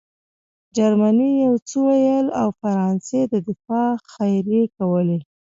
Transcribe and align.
جرمني 0.75 1.29
یو 1.45 1.55
څه 1.67 1.77
ویل 1.85 2.27
او 2.41 2.47
فرانسې 2.61 3.19
د 3.31 3.33
دفاع 3.47 3.89
خبرې 4.11 4.61
کولې 4.77 5.19